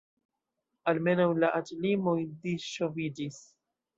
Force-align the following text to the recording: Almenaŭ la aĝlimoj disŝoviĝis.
Almenaŭ 0.93 1.27
la 1.43 1.51
aĝlimoj 1.59 2.17
disŝoviĝis. 2.47 3.41